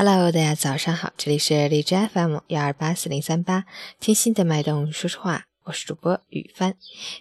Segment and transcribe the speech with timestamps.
[0.00, 3.64] Hello，大家早上好，这里是荔枝 FM 幺二八四零三八，
[3.98, 6.76] 听心的脉动说说话，我是主播雨帆。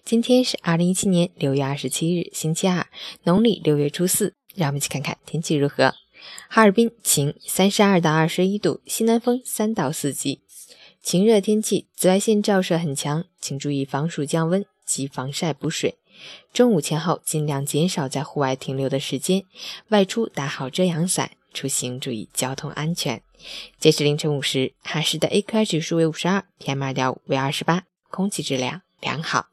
[0.05, 2.86] 今天是二零一七年六月二十七日，星期二，
[3.24, 4.36] 农历六月初四。
[4.54, 5.96] 让我们一起看看天气如何。
[6.50, 10.41] 哈尔滨晴，三十二到二十一度，西南风三到四级，
[11.02, 15.96] 晴热天气，紫外线照射很强，请注意防暑降温及防晒补水。
[16.54, 19.41] 中午前后尽量减少在户外停留的时间，
[19.88, 21.32] 外出打好遮阳伞。
[21.57, 23.24] 出行注意交通安全。
[23.79, 29.47] 截至凌晨五时，哈市的 AQI 指数为五十二，PM 二点五为二十八，空气质量良好。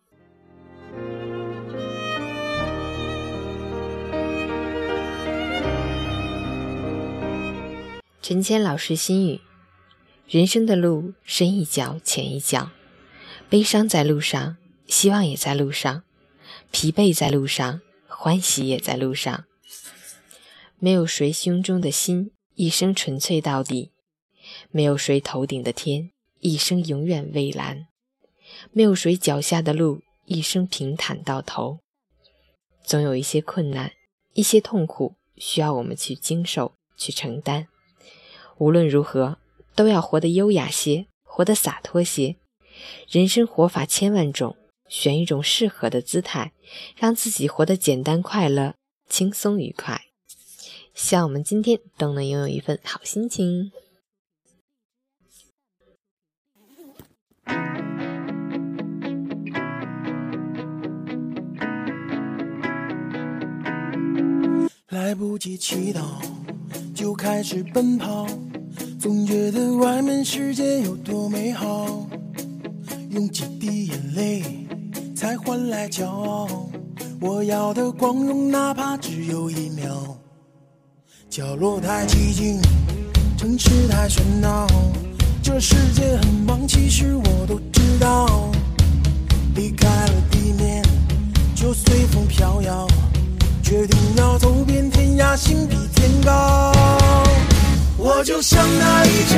[8.20, 9.41] 陈谦老师心语：
[10.28, 12.70] 人生的路深一脚浅一脚，
[13.48, 16.02] 悲伤在路上，希望也在路上，
[16.70, 19.44] 疲惫在路上，欢喜也在路上。
[20.78, 23.91] 没有谁胸中的心一生纯粹到底，
[24.70, 27.86] 没有谁头顶的天一生永远蔚蓝，
[28.72, 31.78] 没有谁脚下的路一生平坦到头。
[32.84, 33.92] 总有一些困难，
[34.34, 37.69] 一些痛苦需要我们去经受、去承担。
[38.59, 39.38] 无论如何，
[39.75, 42.36] 都要活得优雅些，活得洒脱些。
[43.09, 44.56] 人生活法千万种，
[44.88, 46.53] 选一种适合的姿态，
[46.97, 48.75] 让自己活得简单、快乐、
[49.09, 50.03] 轻松、愉快。
[50.95, 53.73] 希望我们今天都能拥有一份好心情。
[64.89, 66.00] 来不及祈祷，
[66.95, 68.27] 就开始奔跑，
[69.00, 72.09] 总觉得外面世界有多美好。
[73.11, 74.42] 用几滴眼泪，
[75.15, 76.70] 才换来骄傲。
[77.20, 80.16] 我要的光荣，哪怕只有一秒。
[81.37, 82.62] 角落太寂静，
[83.37, 84.69] 城市太喧闹，
[85.43, 88.53] 这世界很忙，其实我都知道。
[89.56, 90.81] 离开了地面，
[91.53, 92.87] 就随风飘摇，
[93.65, 96.72] 决定要走遍天涯，心比天高。
[97.97, 99.34] 我就像那一只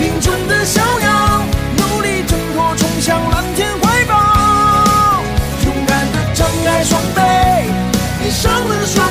[0.00, 1.42] 林中的小鸟，
[1.78, 5.22] 努力挣脱，冲向蓝天怀抱，
[5.64, 7.20] 勇敢地张开双臂，
[8.22, 9.09] 闭上了双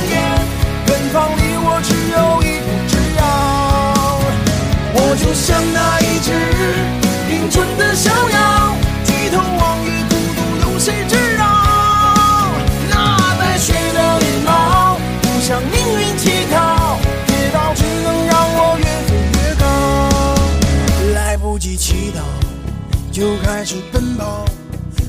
[23.19, 24.45] 就开始奔跑，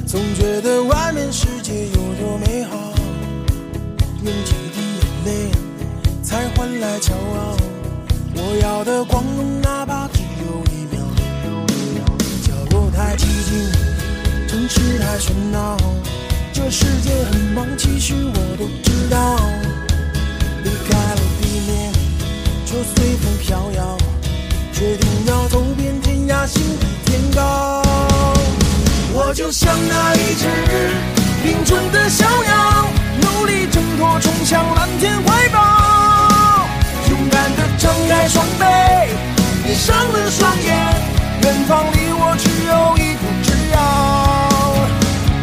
[0.04, 2.76] 总觉得外面世界有多美好，
[4.24, 5.50] 用几滴眼泪。
[6.20, 7.56] 才换来骄傲，
[8.34, 11.00] 我要的光荣，哪怕只有一秒。
[12.42, 13.70] 角落太寂静，
[14.48, 15.76] 城市太喧闹，
[16.52, 19.38] 这世界很忙，其实我都知道。
[20.64, 21.92] 离开了地面，
[22.66, 23.96] 就随风飘摇，
[24.72, 27.79] 决定要走遍天涯，心比天高。
[29.40, 30.46] 就像那一只
[31.44, 32.86] 林中的小鸟，
[33.22, 36.68] 努力挣脱，冲向蓝天怀抱。
[37.08, 38.64] 勇敢地张开双臂，
[39.64, 40.76] 闭上了双眼，
[41.42, 43.78] 远方离我只有一步之遥。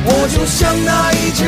[0.05, 1.43] 我就像那一只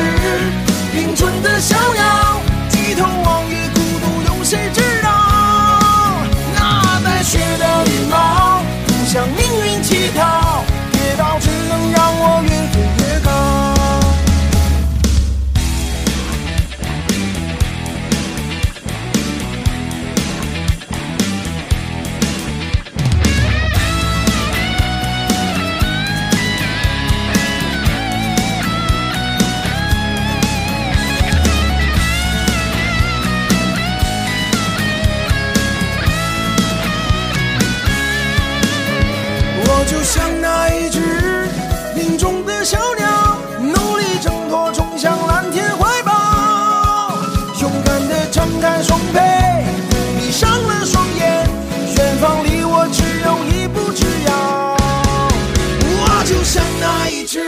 [40.10, 41.48] 像那一只
[41.94, 47.12] 林中的小鸟，努力挣脱，冲向蓝天怀抱，
[47.60, 49.20] 勇敢地张开双臂，
[50.18, 51.48] 闭上了双眼，
[51.96, 54.76] 远方离我只有一步之遥。
[55.92, 57.40] 我就像那一只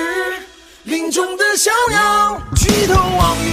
[0.84, 3.51] 林中的小鸟，举头望月。